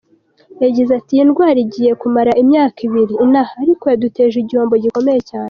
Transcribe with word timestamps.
Yagize 0.63 0.91
ati“Iyi 0.99 1.23
ndwara 1.29 1.59
igiye 1.65 1.91
kumara 2.01 2.31
imyaka 2.43 2.77
ibiri 2.87 3.13
inaha, 3.25 3.53
ariko 3.63 3.83
yaduteje 3.91 4.35
igihombo 4.39 4.75
gikomeye 4.83 5.21
cyane. 5.29 5.39